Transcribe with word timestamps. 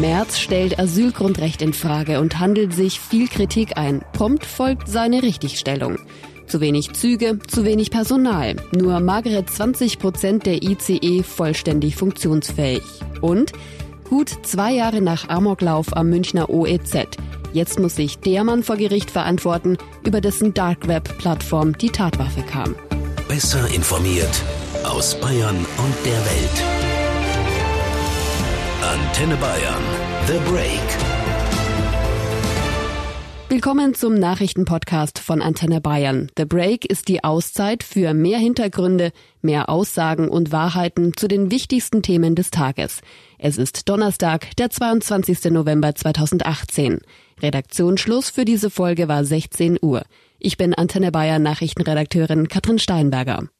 Merz 0.00 0.38
stellt 0.38 0.78
Asylgrundrecht 0.78 1.60
in 1.60 1.72
Frage 1.72 2.20
und 2.20 2.38
handelt 2.38 2.72
sich 2.72 3.00
viel 3.00 3.26
Kritik 3.26 3.76
ein. 3.76 4.04
Prompt 4.12 4.46
folgt 4.46 4.88
seine 4.88 5.22
Richtigstellung. 5.22 5.98
Zu 6.46 6.60
wenig 6.60 6.92
Züge, 6.92 7.38
zu 7.48 7.64
wenig 7.64 7.90
Personal. 7.90 8.56
Nur 8.70 9.00
magere 9.00 9.44
20 9.44 9.98
Prozent 9.98 10.46
der 10.46 10.62
ICE 10.62 11.24
vollständig 11.24 11.96
funktionsfähig. 11.96 12.82
Und 13.20 13.52
gut 14.08 14.30
zwei 14.42 14.72
Jahre 14.72 15.00
nach 15.00 15.28
Amoklauf 15.28 15.96
am 15.96 16.10
Münchner 16.10 16.48
OEZ. 16.48 17.18
Jetzt 17.52 17.80
muss 17.80 17.96
sich 17.96 18.18
der 18.20 18.44
Mann 18.44 18.62
vor 18.62 18.76
Gericht 18.76 19.10
verantworten, 19.10 19.78
über 20.04 20.20
dessen 20.20 20.54
Dark 20.54 20.86
Web 20.86 21.18
Plattform 21.18 21.76
die 21.76 21.90
Tatwaffe 21.90 22.42
kam. 22.42 22.76
Besser 23.26 23.66
informiert 23.74 24.42
aus 24.84 25.18
Bayern 25.20 25.56
und 25.56 25.94
der 26.06 26.24
Welt. 26.24 26.77
Antenne 28.88 29.36
Bayern. 29.36 29.82
The 30.26 30.38
Break. 30.50 30.80
Willkommen 33.50 33.92
zum 33.92 34.14
Nachrichtenpodcast 34.14 35.18
von 35.18 35.42
Antenne 35.42 35.82
Bayern. 35.82 36.30
The 36.38 36.46
Break 36.46 36.86
ist 36.86 37.08
die 37.08 37.22
Auszeit 37.22 37.82
für 37.82 38.14
mehr 38.14 38.38
Hintergründe, 38.38 39.12
mehr 39.42 39.68
Aussagen 39.68 40.30
und 40.30 40.52
Wahrheiten 40.52 41.14
zu 41.14 41.28
den 41.28 41.50
wichtigsten 41.50 42.00
Themen 42.00 42.34
des 42.34 42.50
Tages. 42.50 43.02
Es 43.36 43.58
ist 43.58 43.90
Donnerstag, 43.90 44.56
der 44.56 44.70
22. 44.70 45.50
November 45.50 45.94
2018. 45.94 47.00
Redaktionsschluss 47.42 48.30
für 48.30 48.46
diese 48.46 48.70
Folge 48.70 49.06
war 49.06 49.22
16 49.22 49.76
Uhr. 49.82 50.04
Ich 50.38 50.56
bin 50.56 50.72
Antenne 50.72 51.12
Bayern 51.12 51.42
Nachrichtenredakteurin 51.42 52.48
Katrin 52.48 52.78
Steinberger. 52.78 53.50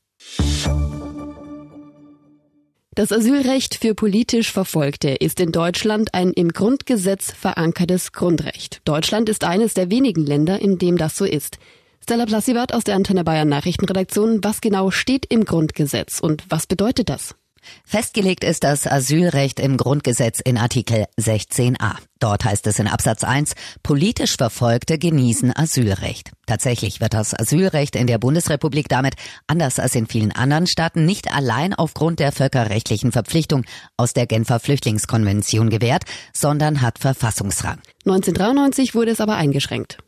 Das 2.99 3.13
Asylrecht 3.13 3.77
für 3.77 3.95
politisch 3.95 4.51
Verfolgte 4.51 5.11
ist 5.11 5.39
in 5.39 5.53
Deutschland 5.53 6.15
ein 6.15 6.33
im 6.33 6.49
Grundgesetz 6.49 7.31
verankertes 7.31 8.11
Grundrecht. 8.11 8.81
Deutschland 8.85 9.29
ist 9.29 9.45
eines 9.45 9.73
der 9.73 9.89
wenigen 9.89 10.27
Länder, 10.27 10.61
in 10.61 10.79
dem 10.79 10.99
das 10.99 11.17
so 11.17 11.25
ist. 11.25 11.61
Stella 12.03 12.27
Plassibert 12.27 12.75
aus 12.75 12.83
der 12.83 12.97
Antenne 12.97 13.23
Bayern 13.23 13.49
Nachrichtenredaktion. 13.49 14.43
Was 14.43 14.61
genau 14.61 14.91
steht 14.91 15.27
im 15.33 15.45
Grundgesetz 15.45 16.19
und 16.19 16.43
was 16.49 16.67
bedeutet 16.67 17.09
das? 17.09 17.37
Festgelegt 17.85 18.45
ist 18.45 18.65
das 18.65 18.87
Asylrecht 18.87 19.61
im 19.61 19.77
Grundgesetz 19.77 20.41
in 20.41 20.59
Artikel 20.59 21.07
16a. 21.19 21.97
Dort 22.19 22.45
heißt 22.45 22.67
es 22.67 22.79
in 22.79 22.89
Absatz 22.89 23.25
1, 23.25 23.55
politisch 23.83 24.37
Verfolgte 24.37 24.99
genießen 24.99 25.57
Asylrecht. 25.57 26.33
Tatsächlich 26.47 27.01
wird 27.01 27.15
das 27.15 27.39
Asylrecht 27.39 27.95
in 27.95 28.07
der 28.07 28.19
Bundesrepublik 28.19 28.89
damit, 28.89 29.15
anders 29.47 29.79
als 29.79 29.95
in 29.95 30.07
vielen 30.07 30.33
anderen 30.33 30.67
Staaten, 30.67 31.05
nicht 31.05 31.33
allein 31.33 31.75
aufgrund 31.75 32.19
der 32.19 32.33
völkerrechtlichen 32.33 33.13
Verpflichtung 33.13 33.65
aus 33.97 34.13
der 34.13 34.27
Genfer 34.27 34.61
Flüchtlingskonvention 34.61 35.71
gewährt, 35.71 36.05
sondern 36.33 36.81
hat 36.81 36.99
Verfassungsrang. 36.99 37.79
1993 38.05 38.95
wurde 38.95 39.13
es 39.13 39.21
aber 39.21 39.37
eingeschränkt. 39.37 39.99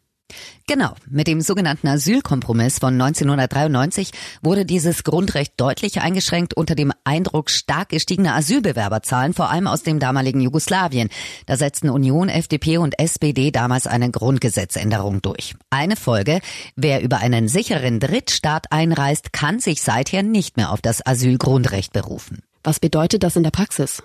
Genau, 0.67 0.95
mit 1.09 1.27
dem 1.27 1.41
sogenannten 1.41 1.89
Asylkompromiss 1.89 2.78
von 2.78 2.95
1993 2.95 4.12
wurde 4.42 4.64
dieses 4.64 5.03
Grundrecht 5.03 5.55
deutlich 5.56 6.00
eingeschränkt 6.00 6.55
unter 6.55 6.75
dem 6.75 6.92
Eindruck 7.05 7.50
stark 7.50 7.89
gestiegener 7.89 8.36
Asylbewerberzahlen, 8.36 9.34
vor 9.34 9.51
allem 9.51 9.67
aus 9.67 9.83
dem 9.83 9.98
damaligen 9.98 10.41
Jugoslawien. 10.41 11.08
Da 11.47 11.56
setzten 11.56 11.91
Union, 11.91 12.28
FDP 12.28 12.78
und 12.78 12.98
SPD 12.98 13.51
damals 13.51 13.86
eine 13.86 14.11
Grundgesetzänderung 14.11 15.23
durch. 15.23 15.55
Eine 15.70 15.97
Folge, 15.97 16.41
wer 16.77 17.03
über 17.03 17.19
einen 17.19 17.48
sicheren 17.48 17.98
Drittstaat 17.98 18.70
einreist, 18.70 19.33
kann 19.33 19.58
sich 19.58 19.83
seither 19.83 20.23
nicht 20.23 20.56
mehr 20.56 20.70
auf 20.70 20.81
das 20.81 21.05
Asylgrundrecht 21.05 21.92
berufen. 21.92 22.42
Was 22.62 22.78
bedeutet 22.78 23.22
das 23.22 23.36
in 23.36 23.42
der 23.42 23.50
Praxis? 23.50 24.03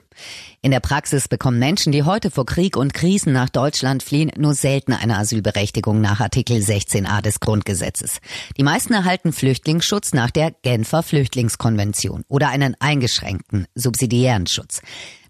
In 0.61 0.71
der 0.71 0.79
Praxis 0.79 1.27
bekommen 1.27 1.59
Menschen, 1.59 1.91
die 1.91 2.03
heute 2.03 2.31
vor 2.31 2.45
Krieg 2.45 2.77
und 2.77 2.93
Krisen 2.93 3.33
nach 3.33 3.49
Deutschland 3.49 4.01
fliehen, 4.01 4.31
nur 4.37 4.53
selten 4.53 4.93
eine 4.93 5.17
Asylberechtigung 5.17 5.99
nach 5.99 6.21
Artikel 6.21 6.59
16a 6.59 7.21
des 7.21 7.41
Grundgesetzes. 7.41 8.19
Die 8.55 8.63
meisten 8.63 8.93
erhalten 8.93 9.33
Flüchtlingsschutz 9.33 10.13
nach 10.13 10.31
der 10.31 10.51
Genfer 10.51 11.03
Flüchtlingskonvention 11.03 12.23
oder 12.29 12.47
einen 12.47 12.77
eingeschränkten 12.79 13.67
subsidiären 13.75 14.47
Schutz. 14.47 14.81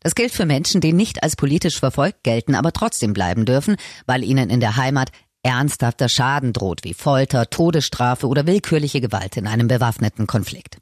Das 0.01 0.13
gilt 0.13 0.31
für 0.31 0.45
Menschen, 0.45 0.79
die 0.79 0.93
nicht 0.93 1.23
als 1.23 1.35
politisch 1.35 1.79
verfolgt 1.79 2.23
gelten, 2.23 2.53
aber 2.53 2.73
trotzdem 2.73 3.13
bleiben 3.13 3.45
dürfen, 3.45 3.77
weil 4.05 4.23
ihnen 4.23 4.51
in 4.51 4.59
der 4.59 4.75
Heimat 4.75 5.09
ernsthafter 5.41 6.09
Schaden 6.09 6.53
droht, 6.53 6.83
wie 6.83 6.93
Folter, 6.93 7.49
Todesstrafe 7.49 8.27
oder 8.27 8.45
willkürliche 8.45 9.01
Gewalt 9.01 9.35
in 9.35 9.47
einem 9.47 9.67
bewaffneten 9.67 10.27
Konflikt. 10.27 10.77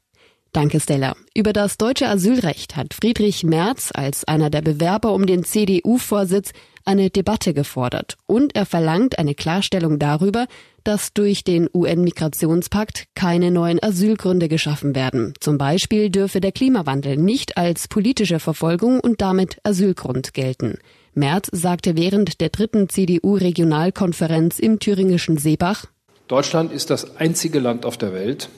Danke, 0.54 0.78
Stella. 0.78 1.16
Über 1.34 1.52
das 1.52 1.78
deutsche 1.78 2.08
Asylrecht 2.08 2.76
hat 2.76 2.94
Friedrich 2.94 3.42
Merz 3.42 3.90
als 3.92 4.22
einer 4.22 4.50
der 4.50 4.62
Bewerber 4.62 5.12
um 5.12 5.26
den 5.26 5.42
CDU-Vorsitz 5.42 6.52
eine 6.84 7.10
Debatte 7.10 7.54
gefordert 7.54 8.16
und 8.26 8.54
er 8.54 8.64
verlangt 8.64 9.18
eine 9.18 9.34
Klarstellung 9.34 9.98
darüber, 9.98 10.46
dass 10.84 11.12
durch 11.12 11.42
den 11.42 11.68
UN-Migrationspakt 11.74 13.06
keine 13.16 13.50
neuen 13.50 13.82
Asylgründe 13.82 14.46
geschaffen 14.46 14.94
werden. 14.94 15.34
Zum 15.40 15.58
Beispiel 15.58 16.08
dürfe 16.08 16.40
der 16.40 16.52
Klimawandel 16.52 17.16
nicht 17.16 17.56
als 17.56 17.88
politische 17.88 18.38
Verfolgung 18.38 19.00
und 19.00 19.22
damit 19.22 19.58
Asylgrund 19.64 20.34
gelten. 20.34 20.78
Merz 21.14 21.48
sagte 21.50 21.96
während 21.96 22.40
der 22.40 22.50
dritten 22.50 22.88
CDU-Regionalkonferenz 22.88 24.60
im 24.60 24.78
thüringischen 24.78 25.36
Seebach, 25.36 25.86
Deutschland 26.28 26.72
ist 26.72 26.90
das 26.90 27.16
einzige 27.16 27.58
Land 27.58 27.84
auf 27.84 27.98
der 27.98 28.12
Welt, 28.12 28.48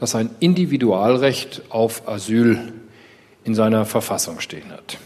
das 0.00 0.14
ein 0.14 0.30
Individualrecht 0.40 1.60
auf 1.68 2.08
Asyl 2.08 2.72
in 3.44 3.54
seiner 3.54 3.84
Verfassung 3.84 4.40
stehen 4.40 4.72
hat. 4.72 4.96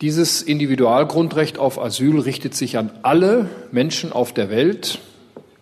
Dieses 0.00 0.42
Individualgrundrecht 0.42 1.58
auf 1.58 1.80
Asyl 1.80 2.18
richtet 2.18 2.56
sich 2.56 2.76
an 2.76 2.90
alle 3.02 3.48
Menschen 3.70 4.12
auf 4.12 4.32
der 4.34 4.50
Welt, 4.50 4.98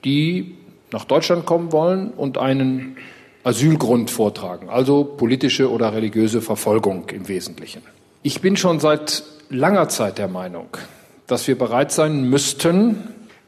die 0.03 0.57
nach 0.93 1.05
Deutschland 1.05 1.45
kommen 1.45 1.73
wollen 1.73 2.09
und 2.09 2.39
einen 2.39 2.97
Asylgrund 3.45 4.11
vortragen, 4.11 4.71
also 4.71 5.05
politische 5.05 5.71
oder 5.71 5.93
religiöse 5.93 6.41
Verfolgung 6.41 7.11
im 7.11 7.29
Wesentlichen. 7.29 7.83
Ich 8.23 8.41
bin 8.41 8.57
schon 8.57 8.81
seit 8.81 9.25
langer 9.51 9.91
Zeit 9.91 10.17
der 10.17 10.29
Meinung, 10.29 10.69
dass 11.27 11.47
wir 11.47 11.59
bereit 11.59 11.93
sein 11.93 12.25
müssten, 12.31 12.97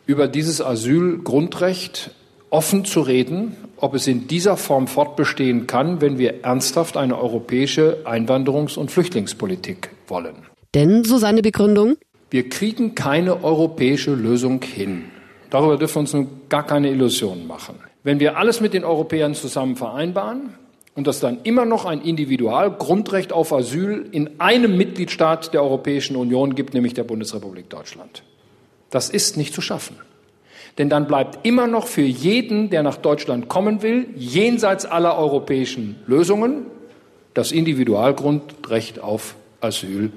über 0.05 0.29
dieses 0.29 0.61
Asylgrundrecht 0.61 2.11
offen 2.53 2.85
zu 2.85 3.01
reden, 3.01 3.57
ob 3.79 3.95
es 3.95 4.07
in 4.07 4.29
dieser 4.29 4.57
Form 4.57 4.87
fortbestehen 4.87 5.67
kann, 5.67 6.01
wenn 6.01 6.19
wir 6.19 6.45
ernsthaft 6.45 6.97
eine 6.97 7.19
europäische 7.19 8.03
Einwanderungs- 8.05 8.77
und 8.77 8.91
Flüchtlingspolitik 8.91 9.91
wollen. 10.07 10.35
Denn, 10.75 11.05
so 11.05 11.17
seine 11.19 11.43
Begründung, 11.43 11.97
wir 12.31 12.49
kriegen 12.49 12.95
keine 12.95 13.43
europäische 13.43 14.15
Lösung 14.15 14.63
hin. 14.63 15.05
Darüber 15.51 15.77
dürfen 15.77 15.97
wir 15.97 16.01
uns 16.01 16.13
nun 16.13 16.29
gar 16.49 16.67
keine 16.67 16.91
Illusionen 16.91 17.47
machen. 17.47 17.77
Wenn 18.05 18.21
wir 18.21 18.37
alles 18.37 18.61
mit 18.61 18.75
den 18.75 18.85
Europäern 18.85 19.35
zusammen 19.35 19.77
vereinbaren 19.77 20.55
und 20.95 21.07
es 21.09 21.21
dann 21.21 21.39
immer 21.45 21.65
noch 21.65 21.85
ein 21.85 22.03
Individualgrundrecht 22.03 23.33
auf 23.33 23.53
Asyl 23.53 24.07
in 24.13 24.41
einem 24.41 24.77
Mitgliedstaat 24.77 25.55
der 25.55 25.63
Europäischen 25.63 26.17
Union 26.17 26.55
gibt, 26.55 26.75
nämlich 26.75 26.95
der 26.95 27.05
Bundesrepublik 27.05 27.71
Deutschland. 27.71 28.23
Das 28.91 29.09
ist 29.09 29.37
nicht 29.37 29.55
zu 29.55 29.61
schaffen. 29.61 29.97
Denn 30.79 30.89
dann 30.89 31.07
bleibt 31.07 31.45
immer 31.47 31.67
noch 31.67 31.87
für 31.87 32.03
jeden, 32.03 32.71
der 32.71 32.83
nach 32.83 32.97
Deutschland 32.97 33.49
kommen 33.49 33.83
will, 33.83 34.07
jenseits 34.17 34.87
aller 34.87 35.17
europäischen 35.19 35.97
Lösungen, 36.07 36.67
das 37.35 37.53
Individualgrundrecht 37.53 39.01
auf 39.01 39.35
Asyl 39.61 40.13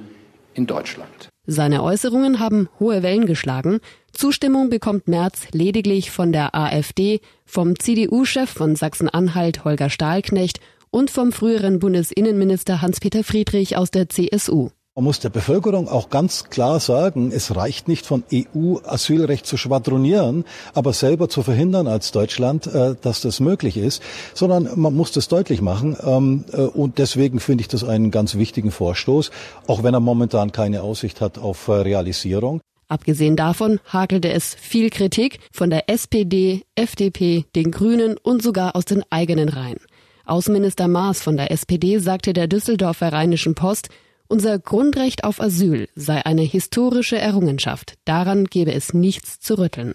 in 0.53 0.65
Deutschland. 0.65 1.29
Seine 1.47 1.83
Äußerungen 1.83 2.39
haben 2.39 2.69
hohe 2.79 3.03
Wellen 3.03 3.25
geschlagen. 3.25 3.79
Zustimmung 4.11 4.69
bekommt 4.69 5.07
Merz 5.07 5.47
lediglich 5.51 6.09
von 6.09 6.31
der 6.31 6.55
AfD, 6.55 7.19
vom 7.45 7.77
CDU-Chef 7.77 8.49
von 8.49 8.75
Sachsen-Anhalt 8.75 9.63
Holger 9.63 9.89
Stahlknecht 9.89 10.59
und 10.89 11.11
vom 11.11 11.31
früheren 11.31 11.79
Bundesinnenminister 11.79 12.81
Hans-Peter 12.81 13.23
Friedrich 13.23 13.77
aus 13.77 13.91
der 13.91 14.09
CSU. 14.09 14.69
Man 14.97 15.03
muss 15.03 15.19
der 15.19 15.29
Bevölkerung 15.29 15.89
auch 15.89 16.09
ganz 16.09 16.45
klar 16.45 16.79
sagen, 16.79 17.33
es 17.33 17.53
reicht 17.53 17.89
nicht 17.89 18.05
von 18.05 18.23
EU-Asylrecht 18.31 19.45
zu 19.45 19.57
schwadronieren, 19.57 20.45
aber 20.73 20.93
selber 20.93 21.27
zu 21.27 21.43
verhindern 21.43 21.85
als 21.87 22.13
Deutschland, 22.13 22.67
äh, 22.67 22.95
dass 23.01 23.19
das 23.19 23.41
möglich 23.41 23.75
ist, 23.75 24.01
sondern 24.33 24.69
man 24.79 24.95
muss 24.95 25.11
das 25.11 25.27
deutlich 25.27 25.61
machen. 25.61 25.97
Ähm, 26.01 26.45
äh, 26.53 26.61
und 26.61 26.97
deswegen 26.97 27.41
finde 27.41 27.63
ich 27.63 27.67
das 27.67 27.83
einen 27.83 28.09
ganz 28.09 28.35
wichtigen 28.35 28.71
Vorstoß, 28.71 29.31
auch 29.67 29.83
wenn 29.83 29.93
er 29.93 29.99
momentan 29.99 30.53
keine 30.53 30.81
Aussicht 30.81 31.19
hat 31.19 31.39
auf 31.39 31.67
äh, 31.67 31.73
Realisierung. 31.73 32.61
Abgesehen 32.87 33.35
davon 33.35 33.81
hakelte 33.91 34.31
es 34.31 34.55
viel 34.55 34.89
Kritik 34.91 35.39
von 35.51 35.69
der 35.71 35.89
SPD, 35.89 36.61
FDP, 36.75 37.43
den 37.53 37.71
Grünen 37.71 38.15
und 38.17 38.41
sogar 38.41 38.77
aus 38.77 38.85
den 38.85 39.03
eigenen 39.09 39.49
Reihen. 39.49 39.79
Außenminister 40.25 40.87
Maas 40.87 41.21
von 41.21 41.35
der 41.35 41.51
SPD 41.51 41.97
sagte 41.97 42.31
der 42.31 42.47
Düsseldorfer 42.47 43.11
Rheinischen 43.11 43.55
Post, 43.55 43.89
unser 44.27 44.59
Grundrecht 44.59 45.23
auf 45.23 45.41
Asyl 45.41 45.87
sei 45.95 46.25
eine 46.25 46.41
historische 46.41 47.17
Errungenschaft. 47.17 47.95
Daran 48.05 48.45
gebe 48.45 48.73
es 48.73 48.93
nichts 48.93 49.39
zu 49.39 49.57
rütteln. 49.57 49.93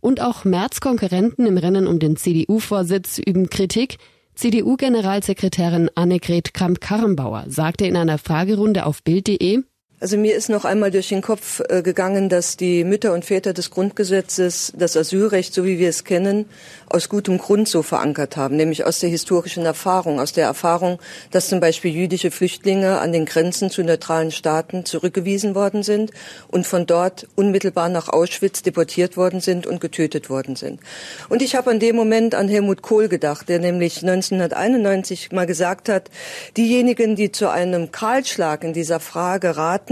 Und 0.00 0.20
auch 0.20 0.44
Merz-Konkurrenten 0.44 1.46
im 1.46 1.58
Rennen 1.58 1.86
um 1.86 1.98
den 1.98 2.16
CDU-Vorsitz 2.16 3.18
üben 3.18 3.50
Kritik. 3.50 3.98
CDU-Generalsekretärin 4.34 5.90
Annegret 5.94 6.54
Kramp-Karrenbauer 6.54 7.44
sagte 7.48 7.86
in 7.86 7.96
einer 7.96 8.18
Fragerunde 8.18 8.86
auf 8.86 9.02
Bild.de, 9.02 9.62
Also 9.98 10.18
mir 10.18 10.36
ist 10.36 10.50
noch 10.50 10.66
einmal 10.66 10.90
durch 10.90 11.08
den 11.08 11.22
Kopf 11.22 11.62
äh, 11.70 11.80
gegangen, 11.80 12.28
dass 12.28 12.58
die 12.58 12.84
Mütter 12.84 13.14
und 13.14 13.24
Väter 13.24 13.54
des 13.54 13.70
Grundgesetzes 13.70 14.74
das 14.76 14.94
Asylrecht, 14.94 15.54
so 15.54 15.64
wie 15.64 15.78
wir 15.78 15.88
es 15.88 16.04
kennen, 16.04 16.44
aus 16.90 17.08
gutem 17.08 17.38
Grund 17.38 17.66
so 17.66 17.82
verankert 17.82 18.36
haben, 18.36 18.56
nämlich 18.56 18.84
aus 18.84 19.00
der 19.00 19.08
historischen 19.08 19.64
Erfahrung, 19.64 20.20
aus 20.20 20.34
der 20.34 20.44
Erfahrung, 20.44 20.98
dass 21.30 21.48
zum 21.48 21.60
Beispiel 21.60 21.92
jüdische 21.92 22.30
Flüchtlinge 22.30 22.98
an 22.98 23.12
den 23.12 23.24
Grenzen 23.24 23.70
zu 23.70 23.82
neutralen 23.82 24.32
Staaten 24.32 24.84
zurückgewiesen 24.84 25.54
worden 25.54 25.82
sind 25.82 26.10
und 26.48 26.66
von 26.66 26.84
dort 26.84 27.26
unmittelbar 27.34 27.88
nach 27.88 28.10
Auschwitz 28.10 28.60
deportiert 28.62 29.16
worden 29.16 29.40
sind 29.40 29.66
und 29.66 29.80
getötet 29.80 30.28
worden 30.28 30.56
sind. 30.56 30.78
Und 31.30 31.40
ich 31.40 31.56
habe 31.56 31.70
an 31.70 31.80
dem 31.80 31.96
Moment 31.96 32.34
an 32.34 32.48
Helmut 32.48 32.82
Kohl 32.82 33.08
gedacht, 33.08 33.48
der 33.48 33.60
nämlich 33.60 34.02
1991 34.02 35.32
mal 35.32 35.46
gesagt 35.46 35.88
hat, 35.88 36.10
diejenigen, 36.58 37.16
die 37.16 37.32
zu 37.32 37.48
einem 37.50 37.92
Kahlschlag 37.92 38.62
in 38.62 38.74
dieser 38.74 39.00
Frage 39.00 39.56
raten, 39.56 39.85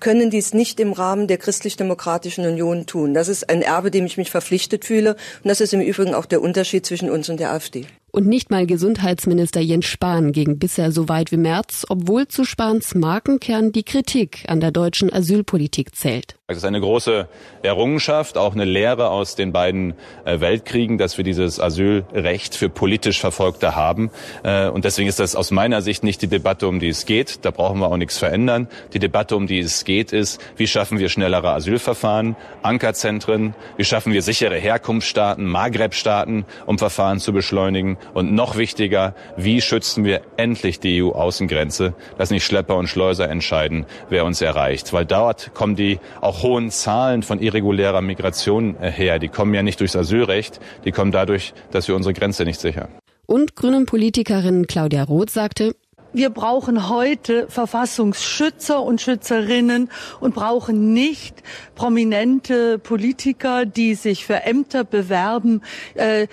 können 0.00 0.30
dies 0.30 0.54
nicht 0.54 0.80
im 0.80 0.92
Rahmen 0.92 1.26
der 1.26 1.38
christlich-demokratischen 1.38 2.46
Union 2.46 2.86
tun. 2.86 3.14
Das 3.14 3.28
ist 3.28 3.50
ein 3.50 3.62
Erbe, 3.62 3.90
dem 3.90 4.06
ich 4.06 4.16
mich 4.16 4.30
verpflichtet 4.30 4.84
fühle. 4.84 5.16
Und 5.42 5.48
das 5.48 5.60
ist 5.60 5.72
im 5.74 5.80
Übrigen 5.80 6.14
auch 6.14 6.26
der 6.26 6.42
Unterschied 6.42 6.86
zwischen 6.86 7.10
uns 7.10 7.28
und 7.28 7.40
der 7.40 7.52
AfD. 7.52 7.86
Und 8.12 8.26
nicht 8.26 8.50
mal 8.50 8.66
Gesundheitsminister 8.66 9.60
Jens 9.60 9.86
Spahn 9.86 10.32
ging 10.32 10.58
bisher 10.58 10.90
so 10.90 11.08
weit 11.08 11.30
wie 11.30 11.36
Merz, 11.36 11.86
obwohl 11.88 12.26
zu 12.26 12.44
Spahns 12.44 12.94
Markenkern 12.94 13.70
die 13.72 13.84
Kritik 13.84 14.44
an 14.48 14.60
der 14.60 14.72
deutschen 14.72 15.12
Asylpolitik 15.12 15.94
zählt. 15.94 16.36
Es 16.50 16.56
ist 16.56 16.64
eine 16.64 16.80
große 16.80 17.28
Errungenschaft, 17.62 18.36
auch 18.36 18.54
eine 18.54 18.64
Lehre 18.64 19.10
aus 19.10 19.36
den 19.36 19.52
beiden 19.52 19.94
äh, 20.24 20.40
Weltkriegen, 20.40 20.98
dass 20.98 21.16
wir 21.16 21.22
dieses 21.22 21.60
Asylrecht 21.60 22.56
für 22.56 22.68
politisch 22.68 23.20
Verfolgte 23.20 23.76
haben. 23.76 24.10
Äh, 24.42 24.66
und 24.68 24.84
deswegen 24.84 25.08
ist 25.08 25.20
das 25.20 25.36
aus 25.36 25.52
meiner 25.52 25.80
Sicht 25.80 26.02
nicht 26.02 26.22
die 26.22 26.26
Debatte, 26.26 26.66
um 26.66 26.80
die 26.80 26.88
es 26.88 27.06
geht. 27.06 27.44
Da 27.44 27.52
brauchen 27.52 27.78
wir 27.78 27.86
auch 27.86 27.96
nichts 27.96 28.18
verändern. 28.18 28.66
Die 28.92 28.98
Debatte, 28.98 29.36
um 29.36 29.46
die 29.46 29.60
es 29.60 29.84
geht, 29.84 30.12
ist, 30.12 30.40
wie 30.56 30.66
schaffen 30.66 30.98
wir 30.98 31.08
schnellere 31.08 31.52
Asylverfahren, 31.52 32.34
Ankerzentren, 32.62 33.54
wie 33.76 33.84
schaffen 33.84 34.12
wir 34.12 34.22
sichere 34.22 34.56
Herkunftsstaaten, 34.56 35.46
Maghreb-Staaten, 35.46 36.46
um 36.66 36.78
Verfahren 36.78 37.20
zu 37.20 37.32
beschleunigen. 37.32 37.96
Und 38.12 38.32
noch 38.32 38.56
wichtiger, 38.56 39.14
wie 39.36 39.60
schützen 39.60 40.04
wir 40.04 40.22
endlich 40.36 40.80
die 40.80 41.00
EU-Außengrenze, 41.00 41.94
dass 42.18 42.30
nicht 42.30 42.44
Schlepper 42.44 42.76
und 42.76 42.88
Schleuser 42.88 43.28
entscheiden, 43.30 43.86
wer 44.08 44.24
uns 44.24 44.40
erreicht. 44.40 44.92
Weil 44.92 45.06
dort 45.06 45.54
kommen 45.54 45.76
die 45.76 46.00
auch 46.20 46.39
hohen 46.42 46.70
Zahlen 46.70 47.22
von 47.22 47.40
irregulärer 47.40 48.02
Migration 48.02 48.76
äh, 48.80 48.90
her. 48.90 49.18
Die 49.18 49.28
kommen 49.28 49.54
ja 49.54 49.62
nicht 49.62 49.80
durchs 49.80 49.96
Asylrecht, 49.96 50.60
die 50.84 50.92
kommen 50.92 51.12
dadurch, 51.12 51.52
dass 51.70 51.88
wir 51.88 51.96
unsere 51.96 52.14
Grenze 52.14 52.44
nicht 52.44 52.60
sichern. 52.60 52.88
Und 53.26 53.54
grünen 53.54 53.86
Politikerin 53.86 54.66
Claudia 54.66 55.04
Roth 55.04 55.30
sagte, 55.30 55.74
wir 56.12 56.30
brauchen 56.30 56.88
heute 56.88 57.46
Verfassungsschützer 57.48 58.82
und 58.82 59.00
Schützerinnen 59.00 59.90
und 60.18 60.34
brauchen 60.34 60.92
nicht 60.92 61.36
prominente 61.76 62.80
Politiker, 62.80 63.64
die 63.64 63.94
sich 63.94 64.26
für 64.26 64.42
Ämter 64.42 64.82
bewerben, 64.82 65.62
äh, 65.94 66.26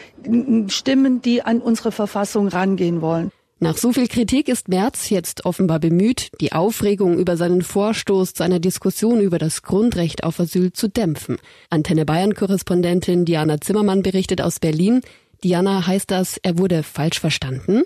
Stimmen, 0.68 1.22
die 1.22 1.44
an 1.44 1.60
unsere 1.62 1.92
Verfassung 1.92 2.48
rangehen 2.48 3.02
wollen. 3.02 3.32
Nach 3.60 3.76
so 3.76 3.92
viel 3.92 4.08
Kritik 4.08 4.50
ist 4.50 4.68
Merz 4.68 5.10
jetzt 5.10 5.46
offenbar 5.46 5.80
bemüht, 5.80 6.30
die 6.42 6.52
Aufregung 6.54 7.18
über 7.18 7.38
seinen 7.38 7.64
Vorstoß 7.64 8.36
zu 8.36 8.44
einer 8.44 8.60
Diskussion 8.60 9.20
über 9.20 9.40
das 9.40 9.64
Grundrecht 9.64 10.24
auf 10.24 10.40
Asyl 10.40 10.74
zu 10.74 10.88
dämpfen. 10.88 11.38
Antenne 11.72 12.06
Bayern-Korrespondentin 12.06 13.26
Diana 13.26 13.60
Zimmermann 13.60 14.04
berichtet 14.04 14.42
aus 14.42 14.60
Berlin. 14.60 15.02
Diana, 15.44 15.88
heißt 15.88 16.12
das, 16.12 16.38
er 16.38 16.60
wurde 16.60 16.84
falsch 16.84 17.20
verstanden? 17.20 17.82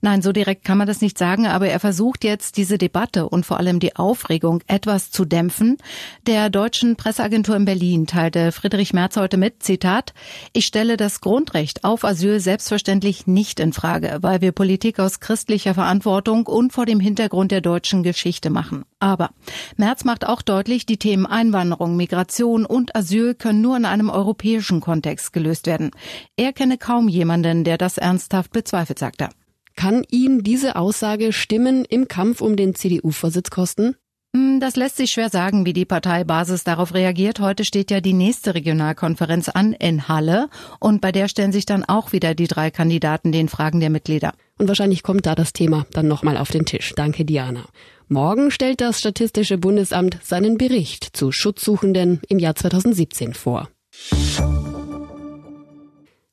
Nein, 0.00 0.22
so 0.22 0.32
direkt 0.32 0.64
kann 0.64 0.78
man 0.78 0.86
das 0.86 1.00
nicht 1.00 1.18
sagen, 1.18 1.46
aber 1.46 1.68
er 1.68 1.80
versucht 1.80 2.24
jetzt 2.24 2.56
diese 2.56 2.78
Debatte 2.78 3.28
und 3.28 3.46
vor 3.46 3.58
allem 3.58 3.80
die 3.80 3.96
Aufregung 3.96 4.62
etwas 4.66 5.10
zu 5.10 5.24
dämpfen. 5.24 5.78
Der 6.26 6.50
deutschen 6.50 6.96
Presseagentur 6.96 7.56
in 7.56 7.64
Berlin 7.64 8.06
teilte 8.06 8.52
Friedrich 8.52 8.92
Merz 8.92 9.16
heute 9.16 9.36
mit, 9.36 9.62
Zitat, 9.62 10.12
ich 10.52 10.66
stelle 10.66 10.96
das 10.96 11.20
Grundrecht 11.20 11.84
auf 11.84 12.04
Asyl 12.04 12.40
selbstverständlich 12.40 13.26
nicht 13.26 13.60
in 13.60 13.72
Frage, 13.72 14.18
weil 14.20 14.40
wir 14.40 14.52
Politik 14.52 14.98
aus 14.98 15.20
christlicher 15.20 15.74
Verantwortung 15.74 16.46
und 16.46 16.72
vor 16.72 16.86
dem 16.86 17.00
Hintergrund 17.00 17.50
der 17.50 17.60
deutschen 17.60 18.02
Geschichte 18.02 18.50
machen. 18.50 18.84
Aber 18.98 19.30
Merz 19.76 20.04
macht 20.04 20.26
auch 20.26 20.42
deutlich, 20.42 20.86
die 20.86 20.98
Themen 20.98 21.26
Einwanderung, 21.26 21.96
Migration 21.96 22.64
und 22.64 22.96
Asyl 22.96 23.34
können 23.34 23.60
nur 23.60 23.76
in 23.76 23.84
einem 23.84 24.10
europäischen 24.10 24.80
Kontext 24.80 25.32
gelöst 25.32 25.66
werden. 25.66 25.90
Er 26.36 26.52
kenne 26.52 26.78
kaum 26.78 27.08
jemanden, 27.08 27.64
der 27.64 27.78
das 27.78 27.98
ernsthaft 27.98 28.52
bezweifelt, 28.52 28.98
sagt 28.98 29.20
er. 29.20 29.30
Kann 29.76 30.04
ihn 30.10 30.42
diese 30.42 30.76
Aussage 30.76 31.32
Stimmen 31.32 31.84
im 31.84 32.08
Kampf 32.08 32.40
um 32.40 32.56
den 32.56 32.74
CDU-Vorsitz 32.74 33.50
kosten? 33.50 33.94
Hm, 34.34 34.58
das 34.58 34.76
lässt 34.76 34.96
sich 34.96 35.12
schwer 35.12 35.30
sagen, 35.30 35.66
wie 35.66 35.72
die 35.72 35.84
Parteibasis 35.84 36.64
darauf 36.64 36.94
reagiert. 36.94 37.40
Heute 37.40 37.64
steht 37.64 37.90
ja 37.90 38.00
die 38.00 38.14
nächste 38.14 38.54
Regionalkonferenz 38.54 39.50
an 39.50 39.74
in 39.74 40.08
Halle 40.08 40.48
und 40.80 41.00
bei 41.00 41.12
der 41.12 41.28
stellen 41.28 41.52
sich 41.52 41.66
dann 41.66 41.84
auch 41.84 42.12
wieder 42.12 42.34
die 42.34 42.48
drei 42.48 42.70
Kandidaten 42.70 43.32
den 43.32 43.48
Fragen 43.48 43.80
der 43.80 43.90
Mitglieder. 43.90 44.32
Und 44.58 44.68
wahrscheinlich 44.68 45.02
kommt 45.02 45.26
da 45.26 45.34
das 45.34 45.52
Thema 45.52 45.86
dann 45.92 46.08
nochmal 46.08 46.38
auf 46.38 46.50
den 46.50 46.64
Tisch. 46.64 46.94
Danke, 46.96 47.24
Diana. 47.24 47.66
Morgen 48.08 48.50
stellt 48.50 48.80
das 48.80 48.98
Statistische 48.98 49.58
Bundesamt 49.58 50.18
seinen 50.22 50.58
Bericht 50.58 51.16
zu 51.16 51.32
Schutzsuchenden 51.32 52.20
im 52.28 52.38
Jahr 52.38 52.54
2017 52.54 53.34
vor. 53.34 53.68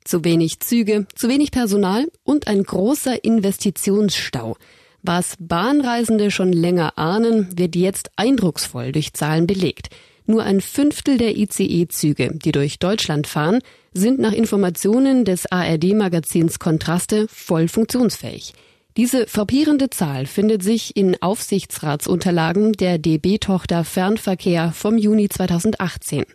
Zu 0.04 0.24
wenig 0.24 0.60
Züge, 0.60 1.08
zu 1.16 1.30
wenig 1.30 1.52
Personal 1.52 2.08
und 2.24 2.48
ein 2.48 2.64
großer 2.64 3.24
Investitionsstau. 3.24 4.58
Was 5.02 5.36
Bahnreisende 5.40 6.32
schon 6.32 6.54
länger 6.54 6.98
ahnen, 6.98 7.58
wird 7.58 7.76
jetzt 7.76 8.12
eindrucksvoll 8.16 8.92
durch 8.92 9.14
Zahlen 9.14 9.48
belegt. 9.48 9.90
Nur 10.26 10.44
ein 10.44 10.62
Fünftel 10.62 11.18
der 11.18 11.36
ICE-Züge, 11.36 12.32
die 12.34 12.54
durch 12.54 12.80
Deutschland 12.80 13.28
fahren, 13.28 13.60
sind 13.94 14.20
nach 14.20 14.32
Informationen 14.32 15.26
des 15.26 15.52
ARD-Magazins 15.52 16.60
Kontraste 16.60 17.28
voll 17.28 17.68
funktionsfähig. 17.68 18.54
Diese 18.96 19.28
frappierende 19.28 19.90
Zahl 19.90 20.28
findet 20.28 20.64
sich 20.64 20.96
in 20.96 21.22
Aufsichtsratsunterlagen 21.22 22.74
der 22.74 23.00
DB-Tochter 23.00 23.84
Fernverkehr 23.84 24.72
vom 24.72 24.98
Juni 24.98 25.30
2018. 25.30 26.26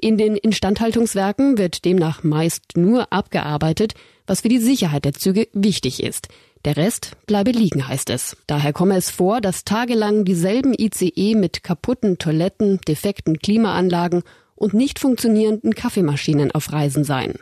In 0.00 0.16
den 0.16 0.34
Instandhaltungswerken 0.34 1.58
wird 1.58 1.84
demnach 1.84 2.22
meist 2.22 2.74
nur 2.74 3.12
abgearbeitet, 3.12 3.92
was 4.26 4.40
für 4.40 4.48
die 4.48 4.58
Sicherheit 4.58 5.04
der 5.04 5.12
Züge 5.12 5.48
wichtig 5.52 6.02
ist. 6.02 6.28
Der 6.64 6.78
Rest 6.78 7.18
bleibe 7.26 7.50
liegen, 7.50 7.86
heißt 7.86 8.08
es. 8.08 8.34
Daher 8.46 8.72
komme 8.72 8.96
es 8.96 9.10
vor, 9.10 9.42
dass 9.42 9.64
tagelang 9.64 10.24
dieselben 10.24 10.72
ICE 10.72 11.34
mit 11.34 11.62
kaputten 11.62 12.16
Toiletten, 12.16 12.80
defekten 12.88 13.38
Klimaanlagen 13.40 14.22
und 14.54 14.72
nicht 14.72 14.98
funktionierenden 14.98 15.74
Kaffeemaschinen 15.74 16.50
auf 16.50 16.72
Reisen 16.72 17.04
seien. 17.04 17.34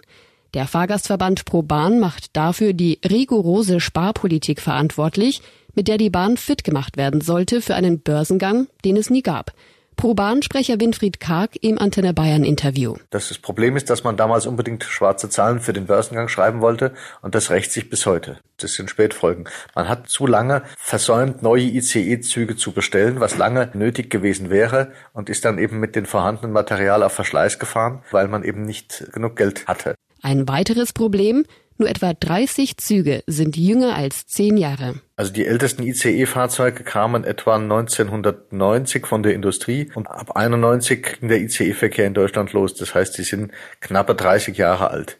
Der 0.54 0.66
Fahrgastverband 0.66 1.44
ProBahn 1.44 2.00
macht 2.00 2.36
dafür 2.36 2.72
die 2.72 2.98
rigorose 3.08 3.78
Sparpolitik 3.78 4.60
verantwortlich, 4.60 5.42
mit 5.74 5.86
der 5.86 5.98
die 5.98 6.10
Bahn 6.10 6.36
fit 6.36 6.64
gemacht 6.64 6.96
werden 6.96 7.20
sollte 7.20 7.60
für 7.60 7.76
einen 7.76 8.00
Börsengang, 8.00 8.66
den 8.84 8.96
es 8.96 9.10
nie 9.10 9.22
gab. 9.22 9.52
Pro-Bahn-Sprecher 9.98 10.78
Winfried 10.80 11.18
Karg 11.18 11.56
im 11.60 11.76
Antenne 11.76 12.14
Bayern 12.14 12.44
Interview. 12.44 12.94
Das, 13.10 13.30
das 13.30 13.38
Problem 13.38 13.76
ist, 13.76 13.90
dass 13.90 14.04
man 14.04 14.16
damals 14.16 14.46
unbedingt 14.46 14.84
schwarze 14.84 15.28
Zahlen 15.28 15.58
für 15.58 15.72
den 15.72 15.86
Börsengang 15.86 16.28
schreiben 16.28 16.60
wollte 16.60 16.94
und 17.20 17.34
das 17.34 17.50
rächt 17.50 17.72
sich 17.72 17.90
bis 17.90 18.06
heute. 18.06 18.38
Das 18.58 18.74
sind 18.74 18.90
Spätfolgen. 18.90 19.48
Man 19.74 19.88
hat 19.88 20.08
zu 20.08 20.28
lange 20.28 20.62
versäumt, 20.78 21.42
neue 21.42 21.64
ICE-Züge 21.64 22.54
zu 22.54 22.70
bestellen, 22.70 23.18
was 23.18 23.38
lange 23.38 23.72
nötig 23.74 24.08
gewesen 24.08 24.50
wäre 24.50 24.92
und 25.14 25.28
ist 25.28 25.44
dann 25.44 25.58
eben 25.58 25.80
mit 25.80 25.96
dem 25.96 26.06
vorhandenen 26.06 26.52
Material 26.52 27.02
auf 27.02 27.14
Verschleiß 27.14 27.58
gefahren, 27.58 28.04
weil 28.12 28.28
man 28.28 28.44
eben 28.44 28.62
nicht 28.62 29.04
genug 29.12 29.34
Geld 29.34 29.66
hatte. 29.66 29.96
Ein 30.22 30.46
weiteres 30.46 30.92
Problem, 30.92 31.44
nur 31.78 31.88
etwa 31.88 32.12
30 32.12 32.76
Züge 32.76 33.22
sind 33.26 33.56
jünger 33.56 33.94
als 33.94 34.26
zehn 34.26 34.56
Jahre. 34.56 35.00
Also 35.16 35.32
die 35.32 35.46
ältesten 35.46 35.82
ICE-Fahrzeuge 35.82 36.84
kamen 36.84 37.24
etwa 37.24 37.56
1990 37.56 39.06
von 39.06 39.22
der 39.22 39.34
Industrie 39.34 39.90
und 39.94 40.06
ab 40.06 40.36
91 40.36 41.20
ging 41.20 41.28
der 41.28 41.40
ICE-Verkehr 41.40 42.06
in 42.06 42.14
Deutschland 42.14 42.52
los. 42.52 42.74
Das 42.74 42.94
heißt, 42.94 43.14
sie 43.14 43.24
sind 43.24 43.52
knappe 43.80 44.14
30 44.14 44.56
Jahre 44.56 44.90
alt 44.90 45.18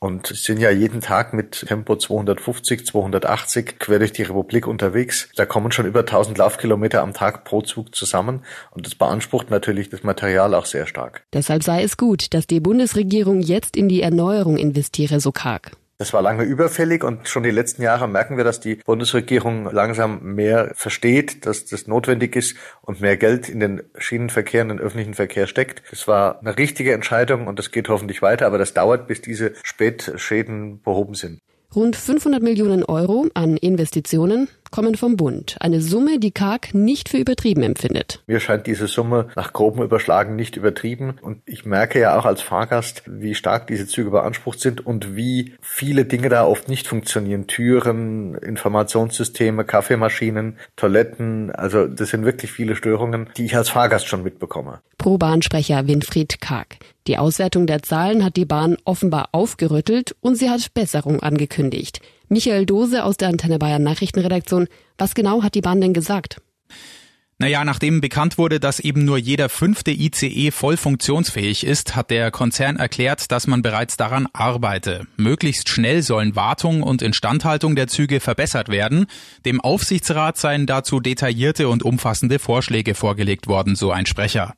und 0.00 0.28
sind 0.28 0.58
ja 0.58 0.70
jeden 0.70 1.02
Tag 1.02 1.34
mit 1.34 1.66
Tempo 1.68 1.94
250, 1.94 2.86
280 2.86 3.78
quer 3.78 3.98
durch 3.98 4.12
die 4.12 4.22
Republik 4.22 4.66
unterwegs. 4.66 5.28
Da 5.36 5.44
kommen 5.44 5.72
schon 5.72 5.86
über 5.86 6.00
1000 6.00 6.38
Laufkilometer 6.38 7.02
am 7.02 7.12
Tag 7.12 7.44
pro 7.44 7.60
Zug 7.60 7.94
zusammen 7.94 8.42
und 8.70 8.86
das 8.86 8.94
beansprucht 8.94 9.50
natürlich 9.50 9.90
das 9.90 10.02
Material 10.02 10.54
auch 10.54 10.64
sehr 10.64 10.86
stark. 10.86 11.22
Deshalb 11.34 11.62
sei 11.62 11.82
es 11.82 11.98
gut, 11.98 12.32
dass 12.32 12.46
die 12.46 12.60
Bundesregierung 12.60 13.40
jetzt 13.40 13.76
in 13.76 13.88
die 13.88 14.00
Erneuerung 14.00 14.56
investiere, 14.56 15.20
so 15.20 15.32
karg. 15.32 15.72
Das 16.00 16.14
war 16.14 16.22
lange 16.22 16.44
überfällig 16.44 17.04
und 17.04 17.28
schon 17.28 17.42
die 17.42 17.50
letzten 17.50 17.82
Jahre 17.82 18.08
merken 18.08 18.38
wir, 18.38 18.44
dass 18.44 18.58
die 18.58 18.76
Bundesregierung 18.76 19.70
langsam 19.70 20.34
mehr 20.34 20.72
versteht, 20.74 21.44
dass 21.44 21.66
das 21.66 21.86
notwendig 21.88 22.36
ist 22.36 22.56
und 22.80 23.02
mehr 23.02 23.18
Geld 23.18 23.50
in 23.50 23.60
den 23.60 23.82
Schienenverkehr, 23.98 24.62
in 24.62 24.70
den 24.70 24.80
öffentlichen 24.80 25.12
Verkehr 25.12 25.46
steckt. 25.46 25.82
Das 25.90 26.08
war 26.08 26.40
eine 26.40 26.56
richtige 26.56 26.94
Entscheidung 26.94 27.46
und 27.46 27.58
das 27.58 27.70
geht 27.70 27.90
hoffentlich 27.90 28.22
weiter, 28.22 28.46
aber 28.46 28.56
das 28.56 28.72
dauert, 28.72 29.08
bis 29.08 29.20
diese 29.20 29.52
Spätschäden 29.62 30.80
behoben 30.80 31.12
sind. 31.12 31.38
Rund 31.76 31.96
500 31.96 32.42
Millionen 32.42 32.82
Euro 32.82 33.26
an 33.34 33.58
Investitionen, 33.58 34.48
kommen 34.70 34.94
vom 34.94 35.16
Bund. 35.16 35.56
Eine 35.60 35.80
Summe, 35.80 36.18
die 36.18 36.30
Karg 36.30 36.74
nicht 36.74 37.08
für 37.08 37.18
übertrieben 37.18 37.62
empfindet. 37.62 38.22
Mir 38.26 38.40
scheint 38.40 38.66
diese 38.66 38.86
Summe 38.86 39.28
nach 39.36 39.52
grobem 39.52 39.82
Überschlagen 39.82 40.36
nicht 40.36 40.56
übertrieben. 40.56 41.16
Und 41.20 41.42
ich 41.46 41.64
merke 41.64 42.00
ja 42.00 42.18
auch 42.18 42.24
als 42.24 42.42
Fahrgast, 42.42 43.02
wie 43.06 43.34
stark 43.34 43.66
diese 43.66 43.86
Züge 43.86 44.10
beansprucht 44.10 44.60
sind 44.60 44.84
und 44.84 45.16
wie 45.16 45.54
viele 45.60 46.04
Dinge 46.04 46.28
da 46.28 46.46
oft 46.46 46.68
nicht 46.68 46.86
funktionieren. 46.86 47.46
Türen, 47.46 48.34
Informationssysteme, 48.34 49.64
Kaffeemaschinen, 49.64 50.58
Toiletten. 50.76 51.50
Also 51.50 51.86
das 51.86 52.10
sind 52.10 52.24
wirklich 52.24 52.52
viele 52.52 52.76
Störungen, 52.76 53.28
die 53.36 53.46
ich 53.46 53.56
als 53.56 53.70
Fahrgast 53.70 54.06
schon 54.06 54.22
mitbekomme. 54.22 54.80
Pro-Bahnsprecher 54.98 55.86
Winfried 55.86 56.40
Karg. 56.40 56.76
Die 57.06 57.18
Auswertung 57.18 57.66
der 57.66 57.82
Zahlen 57.82 58.24
hat 58.24 58.36
die 58.36 58.44
Bahn 58.44 58.76
offenbar 58.84 59.30
aufgerüttelt 59.32 60.14
und 60.20 60.36
sie 60.36 60.50
hat 60.50 60.74
Besserung 60.74 61.20
angekündigt. 61.20 62.00
Michael 62.32 62.64
Dose 62.64 63.04
aus 63.04 63.16
der 63.16 63.26
Antenne 63.26 63.58
Bayern 63.58 63.82
Nachrichtenredaktion. 63.82 64.68
Was 64.96 65.14
genau 65.14 65.42
hat 65.42 65.56
die 65.56 65.62
Bahn 65.62 65.80
denn 65.80 65.92
gesagt? 65.92 66.40
Naja, 67.40 67.64
nachdem 67.64 68.02
bekannt 68.02 68.36
wurde, 68.36 68.60
dass 68.60 68.80
eben 68.80 69.06
nur 69.06 69.16
jeder 69.16 69.48
fünfte 69.48 69.92
ICE 69.92 70.50
voll 70.50 70.76
funktionsfähig 70.76 71.64
ist, 71.64 71.96
hat 71.96 72.10
der 72.10 72.30
Konzern 72.30 72.76
erklärt, 72.76 73.32
dass 73.32 73.46
man 73.46 73.62
bereits 73.62 73.96
daran 73.96 74.28
arbeite. 74.34 75.06
Möglichst 75.16 75.70
schnell 75.70 76.02
sollen 76.02 76.36
Wartung 76.36 76.82
und 76.82 77.00
Instandhaltung 77.00 77.76
der 77.76 77.86
Züge 77.86 78.20
verbessert 78.20 78.68
werden. 78.68 79.06
Dem 79.46 79.58
Aufsichtsrat 79.62 80.36
seien 80.36 80.66
dazu 80.66 81.00
detaillierte 81.00 81.70
und 81.70 81.82
umfassende 81.82 82.38
Vorschläge 82.38 82.94
vorgelegt 82.94 83.46
worden, 83.46 83.74
so 83.74 83.90
ein 83.90 84.04
Sprecher. 84.04 84.52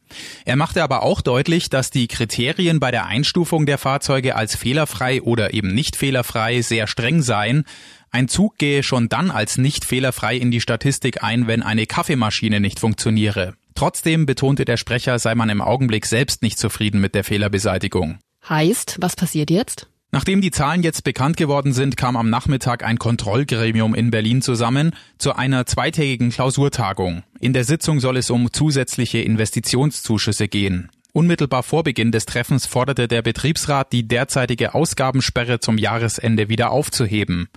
Er 0.45 0.57
machte 0.57 0.83
aber 0.83 1.05
auch 1.05 1.21
deutlich, 1.21 1.71
dass 1.71 1.91
die 1.91 2.09
Kriterien 2.09 2.81
bei 2.81 2.91
der 2.91 3.07
Einstufung 3.07 3.65
der 3.65 3.79
Fahrzeuge 3.79 4.35
als 4.35 4.57
fehlerfrei 4.57 5.23
oder 5.23 5.55
eben 5.55 5.73
nicht 5.73 5.95
fehlerfrei 5.95 6.62
sehr 6.62 6.89
streng 6.89 7.23
seien. 7.23 7.65
Ein 8.14 8.28
Zug 8.28 8.59
gehe 8.59 8.83
schon 8.83 9.09
dann 9.09 9.31
als 9.31 9.57
nicht 9.57 9.87
fehlerfrei 9.87 10.37
in 10.37 10.50
die 10.50 10.61
Statistik 10.61 11.23
ein, 11.25 11.47
wenn 11.47 11.62
eine 11.62 11.87
Kaffeemaschine 11.87 12.61
nicht 12.61 12.78
funktioniere. 12.78 13.54
Trotzdem 13.75 14.26
betonte 14.26 14.66
der 14.66 14.76
Sprecher, 14.76 15.19
sei 15.19 15.35
man 15.35 15.49
im 15.49 15.62
Augenblick 15.62 16.04
selbst 16.04 16.42
nicht 16.42 16.59
zufrieden 16.59 17.00
mit 17.00 17.14
der 17.14 17.25
Fehlerbeseitigung. 17.25 18.19
Heißt, 18.47 18.99
was 19.00 19.16
passiert 19.16 19.50
jetzt? 19.50 19.88
Nachdem 20.11 20.42
die 20.42 20.50
Zahlen 20.50 20.83
jetzt 20.83 21.04
bekannt 21.04 21.38
geworden 21.38 21.73
sind, 21.73 21.97
kam 21.97 22.19
am 22.19 22.28
Nachmittag 22.28 22.85
ein 22.85 22.99
Kontrollgremium 22.99 23.95
in 23.95 24.11
Berlin 24.11 24.42
zusammen 24.42 24.95
zu 25.16 25.35
einer 25.35 25.64
zweitägigen 25.64 26.28
Klausurtagung. 26.28 27.23
In 27.40 27.54
der 27.54 27.64
Sitzung 27.64 27.99
soll 27.99 28.19
es 28.19 28.28
um 28.28 28.52
zusätzliche 28.52 29.21
Investitionszuschüsse 29.21 30.49
gehen. 30.49 30.90
Unmittelbar 31.14 31.62
vor 31.62 31.85
Beginn 31.85 32.11
des 32.11 32.25
Treffens 32.25 32.64
forderte 32.64 33.07
der 33.07 33.21
Betriebsrat, 33.21 33.92
die 33.92 34.09
derzeitige 34.09 34.75
Ausgabensperre 34.75 35.61
zum 35.61 35.76
Jahresende 35.76 36.49
wieder 36.49 36.71
aufzuheben. 36.71 37.49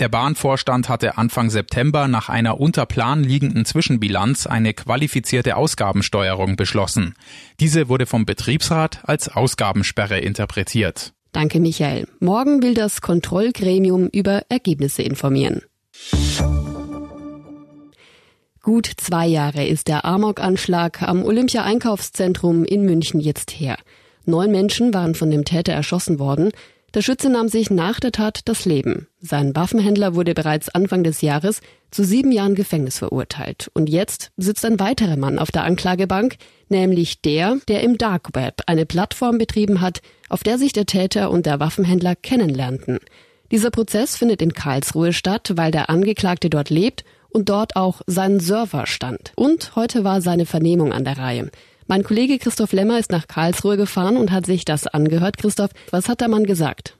Der 0.00 0.08
Bahnvorstand 0.08 0.88
hatte 0.88 1.18
Anfang 1.18 1.50
September 1.50 2.08
nach 2.08 2.30
einer 2.30 2.58
unter 2.58 2.86
Plan 2.86 3.22
liegenden 3.22 3.66
Zwischenbilanz 3.66 4.46
eine 4.46 4.72
qualifizierte 4.72 5.56
Ausgabensteuerung 5.56 6.56
beschlossen. 6.56 7.14
Diese 7.60 7.90
wurde 7.90 8.06
vom 8.06 8.24
Betriebsrat 8.24 9.00
als 9.04 9.28
Ausgabensperre 9.28 10.18
interpretiert. 10.18 11.12
Danke, 11.32 11.60
Michael. 11.60 12.08
Morgen 12.18 12.62
will 12.62 12.72
das 12.72 13.02
Kontrollgremium 13.02 14.08
über 14.08 14.44
Ergebnisse 14.48 15.02
informieren. 15.02 15.60
Gut 18.64 18.88
zwei 18.96 19.26
Jahre 19.26 19.66
ist 19.66 19.88
der 19.88 20.04
Amok-Anschlag 20.04 21.02
am 21.02 21.24
Olympia-Einkaufszentrum 21.24 22.64
in 22.64 22.84
München 22.84 23.18
jetzt 23.18 23.50
her. 23.50 23.76
Neun 24.24 24.52
Menschen 24.52 24.94
waren 24.94 25.16
von 25.16 25.32
dem 25.32 25.44
Täter 25.44 25.72
erschossen 25.72 26.20
worden. 26.20 26.52
Der 26.94 27.02
Schütze 27.02 27.28
nahm 27.28 27.48
sich 27.48 27.70
nach 27.70 27.98
der 27.98 28.12
Tat 28.12 28.42
das 28.44 28.64
Leben. 28.64 29.08
Sein 29.20 29.56
Waffenhändler 29.56 30.14
wurde 30.14 30.32
bereits 30.32 30.68
Anfang 30.68 31.02
des 31.02 31.22
Jahres 31.22 31.60
zu 31.90 32.04
sieben 32.04 32.30
Jahren 32.30 32.54
Gefängnis 32.54 32.98
verurteilt. 32.98 33.68
Und 33.74 33.88
jetzt 33.88 34.30
sitzt 34.36 34.64
ein 34.64 34.78
weiterer 34.78 35.16
Mann 35.16 35.40
auf 35.40 35.50
der 35.50 35.64
Anklagebank, 35.64 36.36
nämlich 36.68 37.20
der, 37.20 37.56
der 37.66 37.82
im 37.82 37.98
Dark 37.98 38.28
Web 38.34 38.62
eine 38.66 38.86
Plattform 38.86 39.38
betrieben 39.38 39.80
hat, 39.80 40.02
auf 40.28 40.44
der 40.44 40.56
sich 40.56 40.72
der 40.72 40.86
Täter 40.86 41.32
und 41.32 41.46
der 41.46 41.58
Waffenhändler 41.58 42.14
kennenlernten. 42.14 43.00
Dieser 43.50 43.70
Prozess 43.70 44.16
findet 44.16 44.40
in 44.40 44.54
Karlsruhe 44.54 45.12
statt, 45.12 45.50
weil 45.56 45.72
der 45.72 45.90
Angeklagte 45.90 46.48
dort 46.48 46.70
lebt 46.70 47.02
und 47.32 47.48
dort 47.48 47.76
auch 47.76 48.02
sein 48.06 48.40
Server 48.40 48.86
stand. 48.86 49.32
Und 49.36 49.76
heute 49.76 50.04
war 50.04 50.20
seine 50.20 50.46
Vernehmung 50.46 50.92
an 50.92 51.04
der 51.04 51.18
Reihe. 51.18 51.50
Mein 51.86 52.04
Kollege 52.04 52.38
Christoph 52.38 52.72
Lemmer 52.72 52.98
ist 52.98 53.10
nach 53.10 53.26
Karlsruhe 53.26 53.76
gefahren 53.76 54.16
und 54.16 54.30
hat 54.30 54.46
sich 54.46 54.64
das 54.64 54.86
angehört. 54.86 55.36
Christoph, 55.36 55.70
was 55.90 56.08
hat 56.08 56.20
der 56.20 56.28
Mann 56.28 56.44
gesagt? 56.44 56.96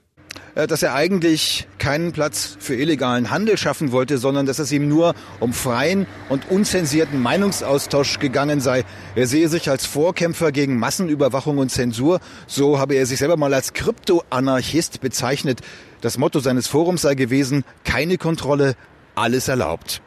Äh, 0.55 0.67
dass 0.67 0.83
er 0.83 0.93
eigentlich 0.93 1.67
keinen 1.79 2.11
Platz 2.11 2.55
für 2.59 2.75
illegalen 2.75 3.31
Handel 3.31 3.57
schaffen 3.57 3.91
wollte, 3.91 4.17
sondern 4.17 4.45
dass 4.45 4.59
es 4.59 4.71
ihm 4.71 4.87
nur 4.87 5.15
um 5.39 5.53
freien 5.53 6.05
und 6.29 6.49
unzensierten 6.49 7.21
Meinungsaustausch 7.21 8.19
gegangen 8.19 8.61
sei. 8.61 8.83
Er 9.15 9.27
sehe 9.27 9.49
sich 9.49 9.69
als 9.69 9.85
Vorkämpfer 9.85 10.51
gegen 10.51 10.77
Massenüberwachung 10.77 11.57
und 11.57 11.69
Zensur. 11.69 12.19
So 12.45 12.77
habe 12.77 12.95
er 12.95 13.05
sich 13.05 13.19
selber 13.19 13.37
mal 13.37 13.53
als 13.53 13.73
Kryptoanarchist 13.73 15.01
bezeichnet. 15.01 15.61
Das 16.01 16.17
Motto 16.17 16.39
seines 16.39 16.67
Forums 16.67 17.01
sei 17.01 17.15
gewesen, 17.15 17.63
keine 17.83 18.17
Kontrolle, 18.17 18.75
alles 19.15 19.47
erlaubt. 19.47 20.01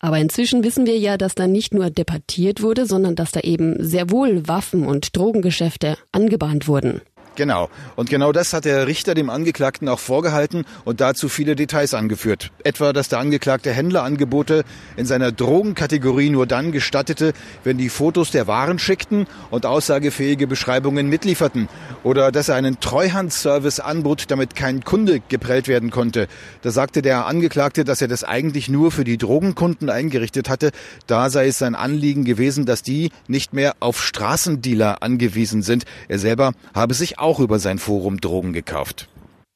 Aber 0.00 0.18
inzwischen 0.18 0.64
wissen 0.64 0.86
wir 0.86 0.98
ja, 0.98 1.18
dass 1.18 1.34
da 1.34 1.46
nicht 1.46 1.74
nur 1.74 1.90
debattiert 1.90 2.62
wurde, 2.62 2.86
sondern 2.86 3.14
dass 3.14 3.32
da 3.32 3.40
eben 3.40 3.76
sehr 3.78 4.10
wohl 4.10 4.48
Waffen 4.48 4.86
und 4.86 5.14
Drogengeschäfte 5.14 5.96
angebahnt 6.10 6.66
wurden. 6.66 7.02
Genau. 7.36 7.70
Und 7.96 8.10
genau 8.10 8.32
das 8.32 8.52
hat 8.52 8.64
der 8.64 8.86
Richter 8.86 9.14
dem 9.14 9.30
Angeklagten 9.30 9.88
auch 9.88 10.00
vorgehalten 10.00 10.64
und 10.84 11.00
dazu 11.00 11.28
viele 11.28 11.54
Details 11.54 11.94
angeführt. 11.94 12.50
Etwa, 12.64 12.92
dass 12.92 13.08
der 13.08 13.20
Angeklagte 13.20 13.72
Händlerangebote 13.72 14.64
in 14.96 15.06
seiner 15.06 15.30
Drogenkategorie 15.32 16.30
nur 16.30 16.46
dann 16.46 16.72
gestattete, 16.72 17.32
wenn 17.62 17.78
die 17.78 17.88
Fotos 17.88 18.30
der 18.30 18.46
Waren 18.46 18.78
schickten 18.78 19.26
und 19.50 19.64
aussagefähige 19.64 20.46
Beschreibungen 20.46 21.08
mitlieferten. 21.08 21.68
Oder 22.02 22.32
dass 22.32 22.48
er 22.48 22.56
einen 22.56 22.80
Treuhandservice 22.80 23.80
anbot, 23.80 24.24
damit 24.28 24.56
kein 24.56 24.84
Kunde 24.84 25.20
geprellt 25.28 25.68
werden 25.68 25.90
konnte. 25.90 26.26
Da 26.62 26.70
sagte 26.70 27.00
der 27.00 27.26
Angeklagte, 27.26 27.84
dass 27.84 28.02
er 28.02 28.08
das 28.08 28.24
eigentlich 28.24 28.68
nur 28.68 28.90
für 28.90 29.04
die 29.04 29.18
Drogenkunden 29.18 29.88
eingerichtet 29.88 30.48
hatte. 30.48 30.72
Da 31.06 31.30
sei 31.30 31.46
es 31.46 31.58
sein 31.58 31.74
Anliegen 31.74 32.24
gewesen, 32.24 32.66
dass 32.66 32.82
die 32.82 33.10
nicht 33.28 33.52
mehr 33.52 33.76
auf 33.80 34.02
Straßendealer 34.02 35.02
angewiesen 35.02 35.62
sind. 35.62 35.84
Er 36.08 36.18
selber 36.18 36.52
habe 36.74 36.94
sich 36.94 37.19
auch 37.20 37.40
über 37.40 37.58
sein 37.58 37.78
Forum 37.78 38.20
Drogen 38.20 38.52
gekauft. 38.52 39.08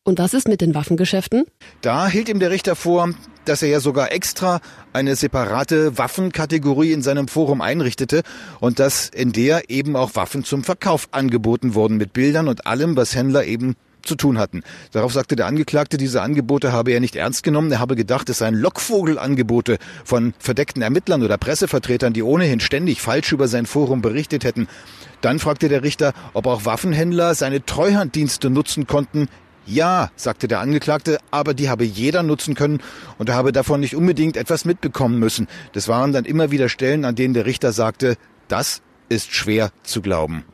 Und 0.07 0.19
was 0.19 0.35
ist 0.35 0.49
mit 0.49 0.61
den 0.61 0.75
Waffengeschäften? 0.75 1.45
Da 1.81 2.09
hielt 2.09 2.29
ihm 2.29 2.39
der 2.39 2.51
Richter 2.51 2.77
vor, 2.77 3.15
dass 3.47 3.63
er 3.63 3.71
ja 3.71 3.81
sogar 3.81 4.13
extra 4.13 4.61
eine 4.93 5.17
separate 5.17 5.97
Waffenkategorie 5.97 6.93
in 6.93 7.01
seinem 7.01 7.27
Forum 7.27 7.63
einrichtete 7.63 8.23
und 8.61 8.79
dass 8.79 9.09
in 9.09 9.33
der 9.33 9.71
eben 9.71 9.97
auch 9.97 10.15
Waffen 10.15 10.45
zum 10.45 10.63
Verkauf 10.63 11.09
angeboten 11.13 11.75
wurden 11.75 11.97
mit 11.97 12.13
Bildern 12.13 12.49
und 12.49 12.67
allem, 12.67 12.99
was 12.99 13.15
Händler 13.15 13.47
eben 13.47 13.77
zu 14.05 14.15
tun 14.15 14.39
hatten. 14.39 14.63
Darauf 14.93 15.13
sagte 15.13 15.37
der 15.37 15.47
Angeklagte, 15.47 15.97
diese 15.97 16.23
Angebote 16.23 16.73
habe 16.73 16.93
er 16.93 17.01
nicht 17.01 17.17
ernst 17.17 17.43
genommen. 17.43 17.73
Er 17.73 17.79
habe 17.81 17.97
gedacht, 17.97 18.29
es 18.29 18.39
seien 18.39 18.55
Lockvogelangebote 18.55 19.79
von 20.05 20.35
verdeckten 20.39 20.83
Ermittlern 20.83 21.23
oder 21.23 21.39
Pressevertretern, 21.39 22.13
die 22.13 22.23
ohnehin 22.23 22.61
ständig 22.61 23.01
falsch 23.01 23.33
über 23.33 23.49
sein 23.49 23.67
Forum 23.67 24.03
berichtet 24.03 24.45
hätten. 24.45 24.69
Dann 25.21 25.39
fragte 25.39 25.69
der 25.69 25.83
Richter, 25.83 26.13
ob 26.35 26.47
auch 26.47 26.65
Waffenhändler 26.65 27.35
seine 27.35 27.65
Treuhanddienste 27.65 28.51
nutzen 28.51 28.87
konnten. 28.87 29.29
Ja, 29.67 30.11
sagte 30.17 30.47
der 30.47 30.61
Angeklagte, 30.61 31.19
aber 31.31 31.55
die 31.55 31.71
habe 31.71 31.85
jeder 31.85 32.23
nutzen 32.23 32.55
können 32.55 32.83
und 33.17 33.31
er 33.31 33.35
habe 33.35 33.53
davon 33.53 33.81
nicht 33.81 33.97
unbedingt 33.97 34.37
etwas 34.37 34.67
mitbekommen 34.67 35.19
müssen. 35.19 35.49
Das 35.73 35.89
waren 35.89 36.13
dann 36.13 36.27
immer 36.27 36.51
wieder 36.51 36.69
Stellen, 36.69 37.07
an 37.07 37.15
denen 37.15 37.33
der 37.33 37.47
Richter 37.47 37.73
sagte, 37.73 38.17
das 38.49 38.83
ist 39.09 39.35
schwer 39.35 39.71
zu 39.83 40.03
glauben. 40.03 40.45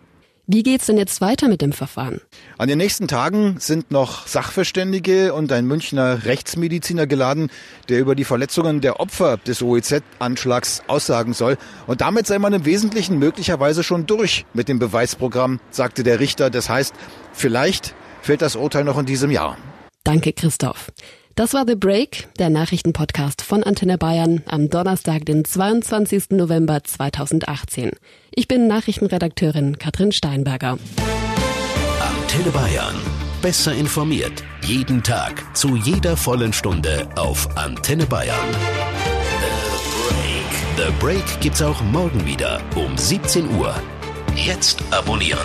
Wie 0.53 0.65
geht's 0.65 0.87
denn 0.87 0.99
jetzt 0.99 1.21
weiter 1.21 1.47
mit 1.47 1.63
dem 1.63 1.71
Verfahren? 1.71 2.21
An 2.59 2.67
den 2.67 2.79
nächsten 2.79 3.07
Tagen 3.07 3.61
sind 3.61 3.93
noch 3.93 4.27
Sachverständige 4.27 5.33
und 5.33 5.53
ein 5.53 5.65
Münchner 5.65 6.25
Rechtsmediziner 6.25 7.07
geladen, 7.07 7.53
der 7.89 8.01
über 8.01 8.17
die 8.17 8.25
Verletzungen 8.25 8.81
der 8.81 8.99
Opfer 8.99 9.37
des 9.37 9.63
OEZ-Anschlags 9.63 10.83
aussagen 10.89 11.35
soll. 11.35 11.57
Und 11.87 12.01
damit 12.01 12.27
sei 12.27 12.41
man 12.41 12.53
im 12.53 12.65
Wesentlichen 12.65 13.21
möglicherweise 13.21 13.85
schon 13.85 14.07
durch 14.07 14.45
mit 14.53 14.69
dem 14.69 14.81
Beweisprogramm, 14.81 15.61
sagte 15.71 16.03
der 16.03 16.19
Richter. 16.19 16.51
Das 16.51 16.69
heißt, 16.69 16.97
vielleicht 17.33 17.95
fällt 18.21 18.43
das 18.43 18.57
Urteil 18.57 18.83
noch 18.83 18.99
in 18.99 19.07
diesem 19.07 19.31
Jahr. 19.31 19.57
Danke, 20.03 20.33
Christoph. 20.33 20.91
Das 21.37 21.55
war 21.55 21.65
The 21.67 21.75
Break, 21.75 22.29
der 22.39 22.51
Nachrichtenpodcast 22.51 23.43
von 23.43 23.63
Antenne 23.63 23.97
Bayern 23.99 24.43
am 24.47 24.69
Donnerstag, 24.69 25.25
den 25.25 25.45
22. 25.45 26.31
November 26.31 26.83
2018. 26.83 27.93
Ich 28.35 28.49
bin 28.49 28.67
Nachrichtenredakteurin 28.67 29.79
Katrin 29.79 30.13
Steinberger. 30.13 30.79
Antenne 32.01 32.51
Bayern. 32.51 32.95
Besser 33.41 33.73
informiert. 33.73 34.45
Jeden 34.63 35.03
Tag. 35.03 35.57
Zu 35.57 35.77
jeder 35.77 36.17
vollen 36.17 36.53
Stunde 36.53 37.09
auf 37.17 37.57
Antenne 37.57 38.07
Bayern. 38.07 38.37
The 40.77 40.85
Break. 40.85 40.87
The 40.89 40.93
Break 41.01 41.41
gibt's 41.41 41.63
auch 41.63 41.81
morgen 41.85 42.27
wieder 42.27 42.61
um 42.75 42.99
17 42.99 43.49
Uhr. 43.57 43.75
Jetzt 44.37 44.83
abonnieren. 44.91 45.39